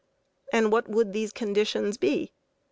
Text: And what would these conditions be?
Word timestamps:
And 0.51 0.71
what 0.71 0.89
would 0.89 1.13
these 1.13 1.31
conditions 1.31 1.97
be? 1.99 2.31